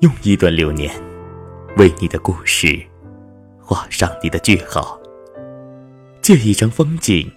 [0.00, 0.94] 用一段流年，
[1.76, 2.80] 为你的故事
[3.60, 4.96] 画上你的句号。
[6.22, 7.28] 借一张风景，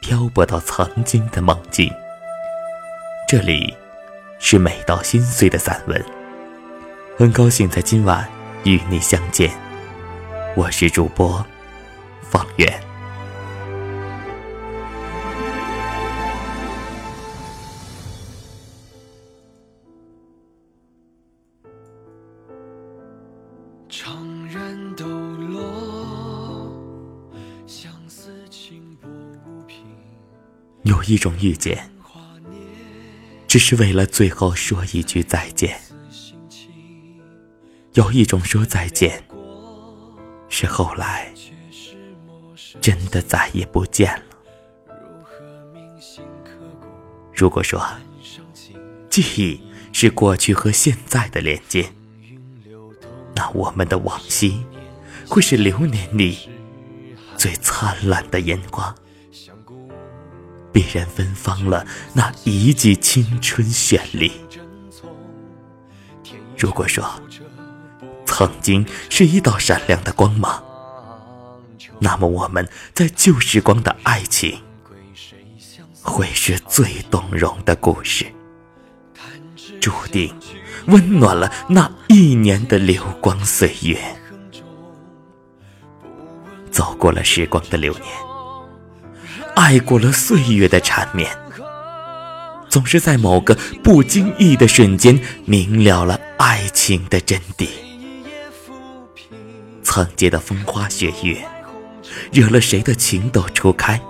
[0.00, 1.90] 漂泊到曾经的梦境。
[3.26, 3.74] 这里
[4.38, 6.04] 是美到心碎的散文，
[7.16, 8.28] 很高兴在今晚
[8.64, 9.50] 与你相见。
[10.54, 11.42] 我是主播
[12.20, 12.87] 方圆。
[30.98, 31.92] 有一种遇见，
[33.46, 35.70] 只是为了最后说一句再见；
[37.92, 39.22] 有一种说再见，
[40.48, 41.32] 是后来
[42.80, 44.22] 真的再也不见了。
[47.32, 47.80] 如果说
[49.08, 49.60] 记忆
[49.92, 51.92] 是过去和现在的连接，
[53.36, 54.66] 那我们的往昔
[55.28, 56.50] 会是流年里
[57.36, 58.92] 最灿烂的烟花。
[60.72, 64.32] 必然芬芳了那一季青春绚丽。
[66.56, 67.08] 如果说
[68.24, 70.62] 曾经是一道闪亮的光芒，
[71.98, 74.60] 那么我们在旧时光的爱情，
[76.02, 78.26] 会是最动容的故事，
[79.80, 80.34] 注定
[80.86, 83.98] 温暖了那一年的流光岁月。
[86.70, 88.27] 走过了时光的流年。
[89.58, 91.28] 爱过了岁月的缠绵，
[92.68, 97.68] 总是在某个不经意的瞬间明了了爱情的真谛。
[99.82, 101.44] 曾经的风花雪月，
[102.32, 104.00] 惹了谁的情窦初开，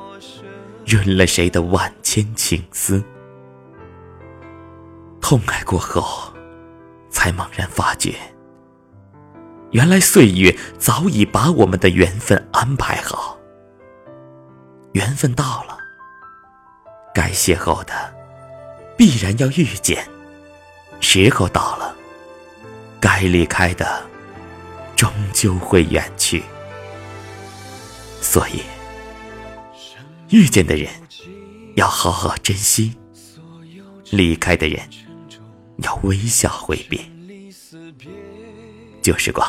[0.85, 3.03] 润了谁的万千情思。
[5.19, 6.31] 痛爱过后，
[7.09, 8.15] 才猛然发觉，
[9.71, 13.38] 原来岁月早已把我们的缘分安排好。
[14.99, 15.79] 缘分到了，
[17.15, 18.13] 该邂逅的
[18.97, 19.97] 必然要遇见；
[20.99, 21.95] 时候到了，
[22.99, 24.05] 该离开的
[24.97, 26.43] 终究会远去。
[28.21, 28.63] 所以，
[30.31, 30.91] 遇见的人
[31.77, 32.99] 要好好珍惜，
[34.11, 34.81] 离开的人
[35.77, 36.99] 要微笑挥别。
[39.01, 39.49] 旧时光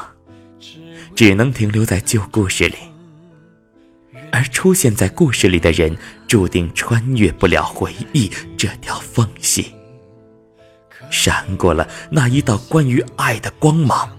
[1.16, 2.78] 只能停留在旧故事里。
[4.40, 9.76] 而出现在故事里的人，注定穿越不了回忆这条缝隙，
[11.12, 14.10] 闪过了那一道关于爱的光芒，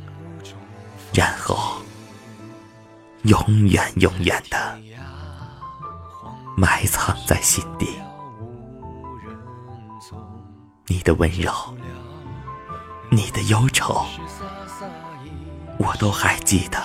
[1.14, 1.80] 然后
[3.22, 4.78] 永远永远的
[6.54, 7.86] 埋藏在心底。
[10.86, 11.50] 你的温柔，
[13.10, 14.04] 你的忧愁，
[15.78, 16.78] 我都还记得。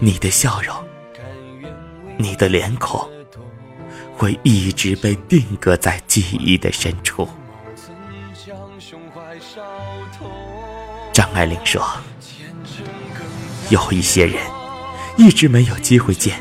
[0.00, 0.74] 你的笑容。
[2.16, 3.08] 你的脸孔
[4.16, 7.28] 会一直被定格在记忆的深处。
[11.12, 11.84] 张爱玲说
[13.70, 14.40] ：“有一些人
[15.16, 16.40] 一直没有机会见，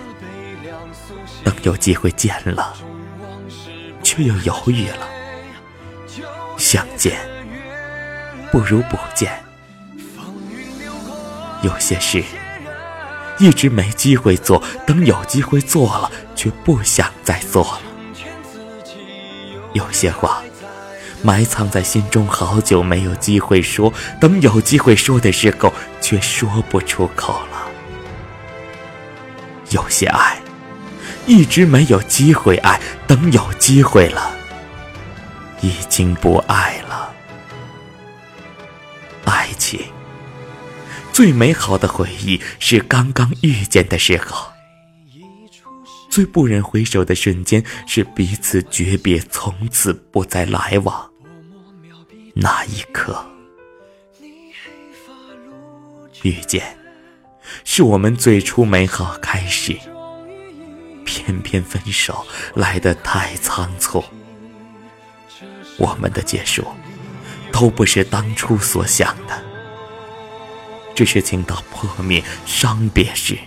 [1.44, 2.76] 等有机会见了，
[4.04, 5.08] 却又犹豫了。
[6.58, 7.20] 相见
[8.52, 9.44] 不如不见。
[11.64, 12.24] 有些事。”
[13.40, 17.82] 一直没机会做，等有机会做了，却不想再做了。
[19.74, 20.44] 有些话
[21.24, 27.68] 埋藏在心中好久没有机会说，等有机会说的时候，却说不出口了。
[29.70, 30.38] 有些爱
[31.26, 34.36] 一直没有机会爱，等有机会了，
[35.62, 37.12] 已经不爱了。
[39.26, 39.80] 爱情。
[41.14, 44.52] 最美好的回忆是刚刚遇见的时候，
[46.10, 51.08] 最不忍回首的瞬间是彼此诀别，从此不再来往。
[52.34, 53.24] 那一刻，
[56.24, 56.76] 遇见
[57.64, 59.78] 是我们最初美好开始，
[61.06, 64.04] 偏偏分手来得太仓促。
[65.78, 66.66] 我们的结束，
[67.52, 69.53] 都不是当初所想的。
[70.96, 73.38] 只是情到破灭、伤别时，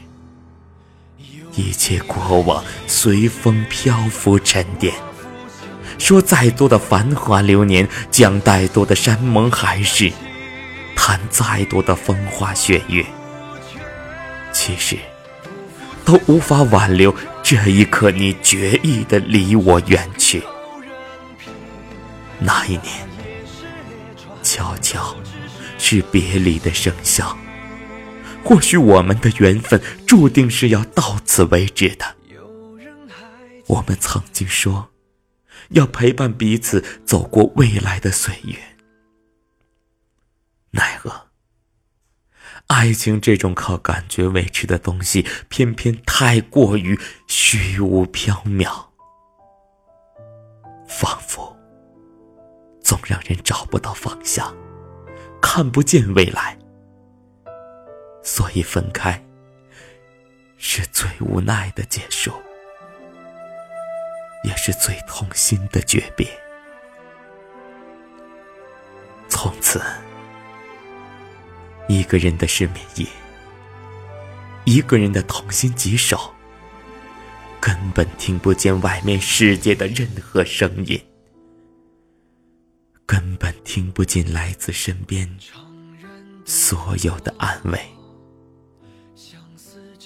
[1.55, 4.93] 一切过往随风漂浮沉淀。
[5.99, 10.13] 说再多的繁华流年，讲再多的山盟海誓，
[10.95, 13.05] 谈再多的风花雪月，
[14.53, 14.99] 其实
[16.05, 20.43] 都无法挽留这一刻你决意的离我远去。
[22.39, 23.06] 那一年，
[24.57, 25.15] 悄悄。
[25.79, 27.37] 是别离的笙箫。
[28.43, 32.17] 或许我们的缘分注定是要到此为止的。
[33.67, 34.89] 我们曾经说，
[35.71, 38.57] 要陪伴彼此走过未来的岁月。
[40.71, 41.29] 奈何，
[42.69, 48.87] 爱情这种靠感觉维持的东西，偏偏太过于虚无缥缈，
[50.89, 51.56] 仿佛
[52.87, 54.57] 总让人找不到方向，
[55.43, 56.57] 看不见未来。
[58.23, 59.21] 所以分开，
[60.57, 62.33] 是最无奈的结束，
[64.45, 66.29] 也是最痛心的诀别。
[69.29, 69.83] 从此，
[71.89, 73.07] 一个人的失眠夜，
[74.65, 76.33] 一个人的痛心疾首，
[77.61, 81.05] 根本听不见外面世界的任何声音，
[83.07, 85.39] 根本听不进来自身边
[86.45, 87.81] 所有的安慰。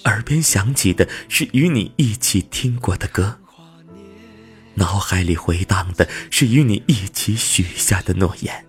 [0.05, 3.39] 耳边响起的是与你一起听过的歌，
[4.75, 8.65] 脑海里回荡的是与你一起许下的诺言，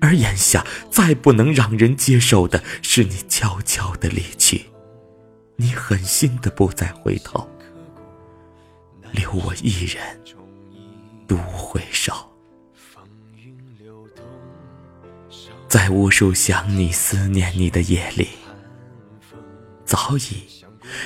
[0.00, 4.66] 而眼下再不能让人接受的是你悄悄的离去，
[5.56, 7.48] 你狠心的不再回头，
[9.12, 10.20] 留我一人
[11.26, 12.31] 独回首，
[15.72, 18.28] 在无数想你、思念你的夜里。
[19.86, 20.46] 早已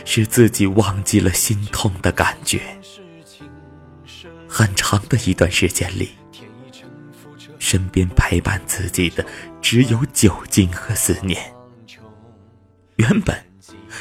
[0.04, 2.60] 使自己忘记了心痛的感觉。
[4.48, 6.10] 很长的一段时间里，
[7.60, 9.24] 身边陪伴自己的
[9.62, 11.54] 只有酒精和思念。
[12.96, 13.46] 原本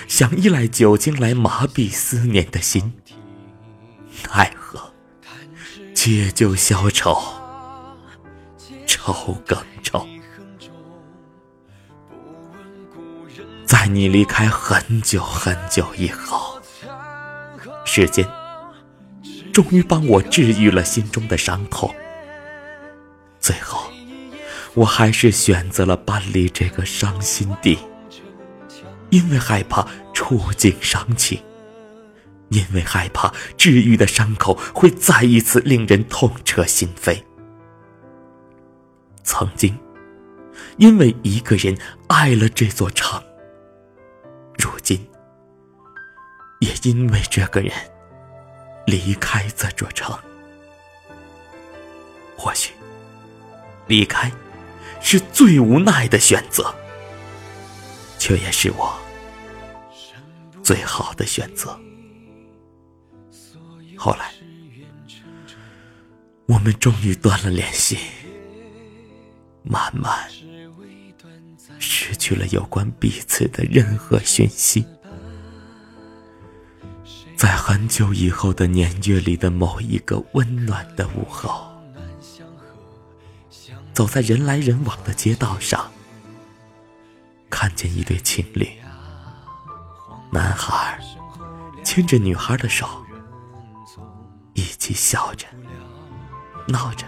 [0.08, 2.92] 想依赖酒精来麻痹思念的心，
[4.34, 4.92] 奈何
[5.94, 7.16] 借酒消愁，
[8.88, 10.08] 愁更愁。
[13.94, 16.62] 你离开很久很久以后，
[17.86, 18.28] 时间
[19.54, 21.94] 终于帮我治愈了心中的伤痛。
[23.40, 23.90] 最后，
[24.74, 27.78] 我还是选择了搬离这个伤心地，
[29.10, 31.40] 因为害怕触景伤情，
[32.50, 37.22] 因为害怕治愈的伤口会再一次令人痛彻心扉。
[39.24, 39.78] 曾经，
[40.78, 41.78] 因为一个人
[42.08, 43.22] 爱了这座城。
[46.86, 47.72] 因为这个人
[48.86, 50.16] 离开这座城。
[52.38, 52.74] 或许，
[53.88, 54.32] 离开
[55.02, 56.74] 是最无奈的选择，
[58.20, 58.96] 却也是我
[60.62, 61.76] 最好的选择。
[63.98, 64.32] 后来，
[66.46, 67.98] 我们终于断了联系，
[69.64, 70.30] 慢慢。
[71.80, 74.86] 失去了有关彼此的任何讯息，
[77.46, 81.72] 在很久以后的年月里的某一个温暖的午后，
[83.94, 85.92] 走在人来人往的街道上，
[87.48, 88.68] 看见一对情侣，
[90.32, 91.00] 男孩
[91.84, 92.88] 牵着女孩的手，
[94.56, 95.46] 一起笑着、
[96.68, 97.06] 闹着，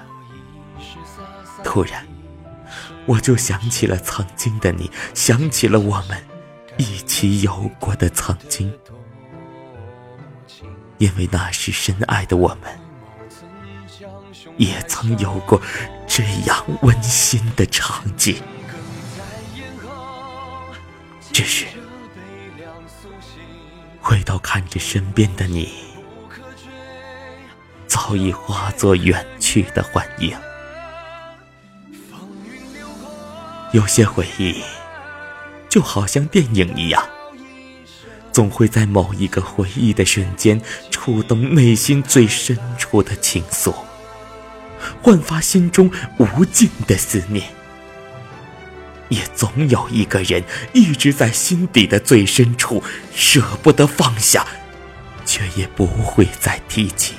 [1.64, 2.06] 突然。
[3.08, 6.24] 我就想起了曾经的你，想起了我们
[6.78, 8.72] 一起有过的曾经，
[10.98, 12.80] 因为那时深爱的我们，
[14.58, 15.62] 也曾有过
[16.08, 18.42] 这样温馨的场景。
[21.32, 21.68] 只是
[24.02, 25.70] 回头看着身边的你，
[27.86, 30.36] 早已化作远去的幻影。
[33.74, 34.64] 有些回忆，
[35.70, 37.08] 就好像电影一样，
[38.38, 43.74] 总会在某一个回忆的瞬间，触动内心最深处的情愫，
[45.02, 45.90] 焕发心中
[46.20, 47.50] 无尽的思念。
[49.10, 54.46] 也总有一个人，一直在心底的最深处，舍不得放下，
[55.26, 57.16] 却也不会再提起。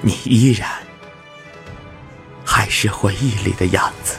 [0.00, 0.70] 你依然。
[2.44, 4.14] 还是回忆里的样子，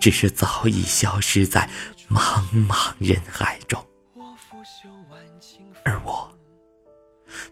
[0.00, 1.68] 只是早已消失在
[2.10, 3.84] 茫茫人海中，
[5.84, 6.30] 而我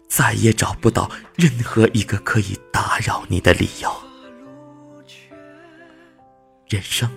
[0.09, 3.91] 再也找不到任何一个可以打扰你的理由。
[6.67, 7.09] 人生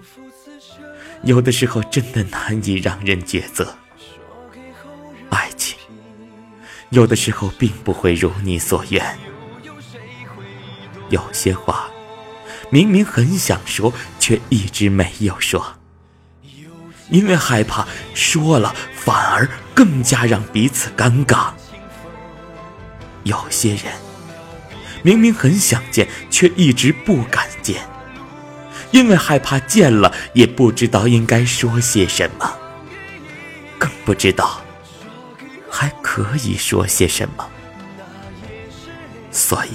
[1.23, 3.75] 有的时候真的难以让人抉择，
[5.31, 5.79] 爱情
[6.91, 9.19] 有的时候并不会如你所愿。
[11.09, 11.91] 有些话，
[12.71, 15.80] 明明很想说，却一直没有说，
[17.11, 21.51] 因为害怕说了反而更加让彼此尴尬。
[23.25, 23.93] 有些人
[25.03, 27.83] 明明很想见，却一直不敢见，
[28.91, 32.53] 因为害怕见了也不知道应该说些什么，
[33.79, 34.61] 更不知道
[35.69, 37.49] 还可以说些什么，
[39.31, 39.71] 所以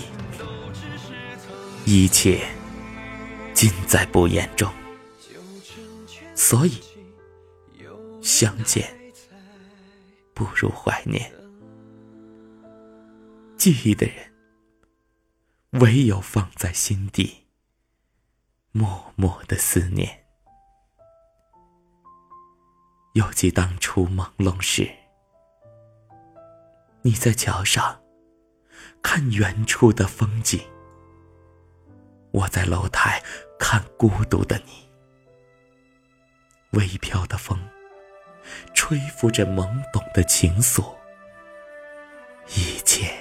[1.85, 2.41] 一切。
[3.53, 4.69] 尽在不言中，
[6.35, 6.73] 所以
[8.25, 8.91] 相见
[10.33, 11.31] 不如怀念。
[13.55, 14.33] 记忆的人，
[15.79, 17.45] 唯有放在心底，
[18.71, 20.25] 默默的思念。
[23.13, 24.89] 犹记当初朦胧时，
[27.03, 28.01] 你在桥上
[29.03, 30.59] 看远处的风景。
[32.31, 33.23] 我在楼台
[33.59, 34.89] 看孤独的你，
[36.71, 37.55] 微飘的风，
[38.87, 40.85] 吹拂着懵懂的情愫，
[42.55, 43.11] 一切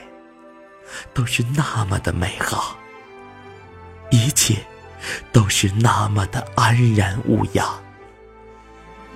[1.14, 2.76] 都是那么的美好，
[4.10, 4.58] 一切
[5.32, 7.82] 都是那么的安然无恙，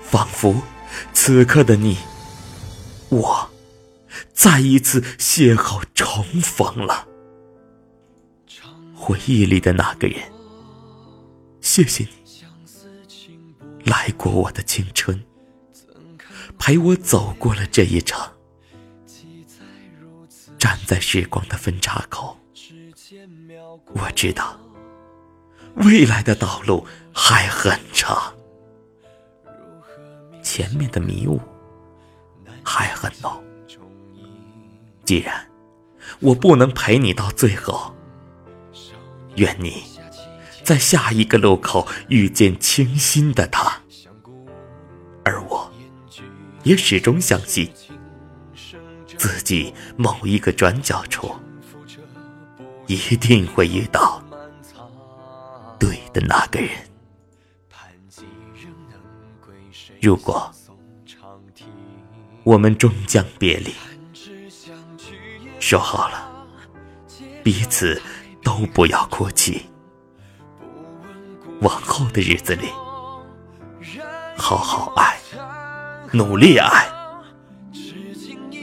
[0.02, 0.62] 仿佛
[1.12, 1.98] 此刻的你，
[3.10, 3.50] 我
[4.32, 7.06] 再一次邂逅重逢了。
[8.94, 10.18] 回忆里的那个人，
[11.60, 12.32] 谢谢你
[13.84, 15.22] 来过我的青春，
[16.58, 18.32] 陪我走过了这一场。
[20.58, 22.36] 站在时光的分岔口，
[23.94, 24.58] 我知道
[25.76, 28.34] 未来的道路还很长，
[30.42, 31.40] 前面的迷雾
[32.64, 33.42] 还很浓。
[35.04, 35.48] 既然
[36.20, 37.94] 我不能陪你到最后。
[39.36, 39.84] 愿你
[40.64, 43.80] 在下一个路口遇见倾心的他，
[46.68, 47.72] 也始终相信，
[49.16, 51.34] 自己某一个转角处，
[52.86, 54.22] 一定会遇到
[55.78, 56.68] 对的那个人。
[60.02, 60.52] 如果
[62.44, 63.72] 我们终将别离，
[65.58, 66.30] 说好了，
[67.42, 67.98] 彼此。
[68.44, 69.66] 都不要哭泣，
[71.60, 72.68] 往后的日子里，
[74.38, 75.17] 好好爱，
[76.12, 76.88] 努力爱，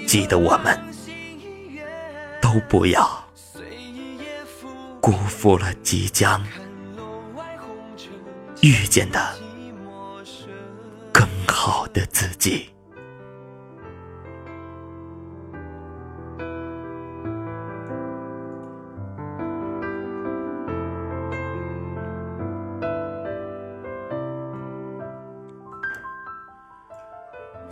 [0.07, 0.79] 记得我们。
[2.41, 3.25] 都不要。
[5.01, 6.43] 辜负了即将
[8.61, 9.35] 遇见的
[11.11, 12.69] 更好的自己。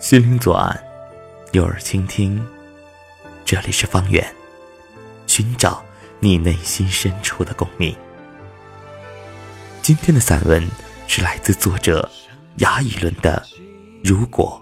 [0.04, 0.78] 心灵左岸，
[1.54, 2.46] 有耳倾听。
[3.46, 4.36] 这里是方圆，
[5.28, 5.82] 寻找
[6.20, 7.96] 你内心深处的共鸣。
[9.82, 10.62] 今天的散文
[11.08, 12.12] 是来自作者
[12.58, 13.42] 牙以伦的
[14.04, 14.62] 《如果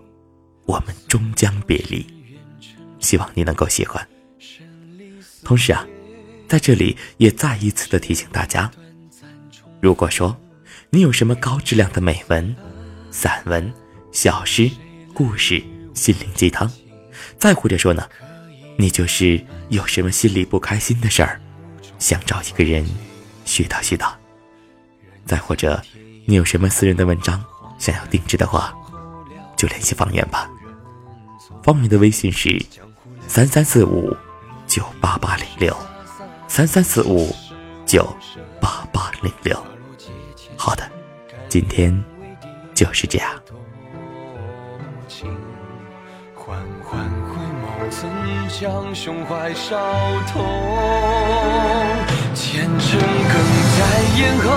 [0.68, 2.04] 我们终将别离》，
[3.00, 4.08] 希望你能够喜欢。
[5.44, 5.84] 同时啊，
[6.48, 8.70] 在这里也再一次的提醒大家：
[9.82, 10.38] 如果说
[10.92, 12.56] 你有什么高质量的美文、
[13.10, 13.74] 散文、
[14.12, 14.70] 小诗，
[15.14, 15.64] 故事、
[15.94, 16.70] 心灵鸡汤，
[17.38, 18.08] 再或者说呢，
[18.78, 21.40] 你就是有什么心里不开心的事儿，
[22.00, 22.86] 想找一个人
[23.46, 24.12] 絮叨絮叨；
[25.26, 25.82] 再或者
[26.26, 27.44] 你有什么私人的文章
[27.78, 28.74] 想要定制的话，
[29.58, 30.50] 就联系方圆吧。
[31.64, 32.64] 方圆的微信是
[33.28, 34.16] 三三四五
[34.68, 35.76] 九八八零六
[36.48, 37.36] 三三四五
[37.86, 38.16] 九
[38.60, 39.62] 八八零六。
[40.58, 40.90] 好的，
[41.50, 42.04] 今天
[42.74, 43.41] 就是这样。
[48.60, 49.78] 将胸怀烧
[50.32, 50.44] 痛，
[52.36, 53.34] 前尘更
[53.78, 53.80] 在
[54.18, 54.48] 咽喉，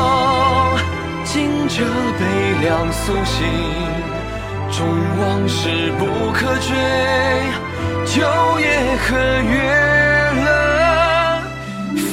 [1.25, 1.85] 惊蛰
[2.19, 2.25] 悲
[2.61, 3.47] 凉苏醒，
[4.71, 4.85] 终
[5.21, 6.77] 往事不可追，
[8.05, 8.21] 秋
[8.61, 8.67] 夜
[9.07, 9.55] 和月
[10.45, 10.47] 冷，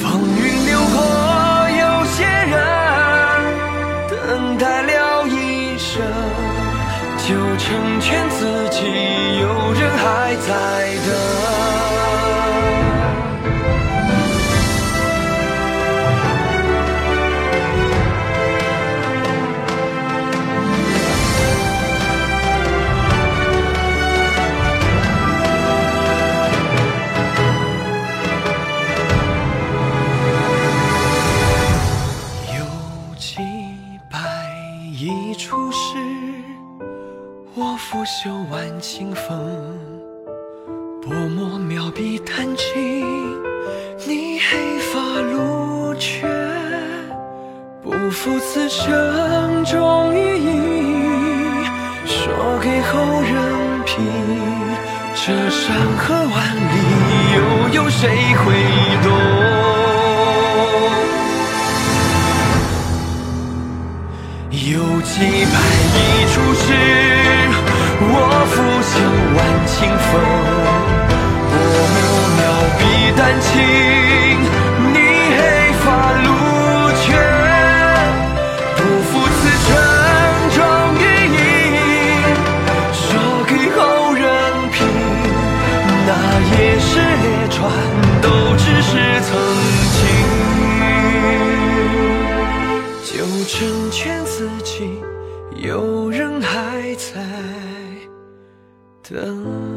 [0.38, 0.96] 云流过，
[1.68, 2.54] 有些人
[4.08, 6.00] 等待了一生，
[7.18, 8.78] 就成全自己，
[9.40, 10.50] 有人还在。
[11.04, 11.41] 等
[48.74, 50.48] 生中意义，
[52.06, 53.34] 说给后人
[53.84, 53.92] 听。
[55.14, 56.74] 这山河万里，
[57.34, 57.38] 又
[57.74, 58.44] 有谁会
[59.02, 59.06] 懂？
[64.50, 65.54] 有几百
[65.92, 65.94] 亿
[66.32, 66.64] 出世，
[68.00, 68.10] 我
[68.48, 68.54] 拂
[68.88, 68.94] 袖
[69.36, 69.76] 挽清
[70.08, 70.10] 风，
[71.50, 71.54] 薄
[71.92, 72.00] 墨
[72.38, 72.40] 描
[72.78, 72.80] 笔
[73.18, 73.52] 丹青，
[95.62, 97.22] 有人还在
[99.08, 99.71] 等。